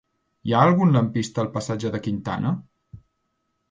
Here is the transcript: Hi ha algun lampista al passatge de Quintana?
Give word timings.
Hi 0.47 0.53
ha 0.55 0.61
algun 0.69 0.95
lampista 0.95 1.45
al 1.45 1.53
passatge 1.59 1.95
de 1.99 2.05
Quintana? 2.09 2.59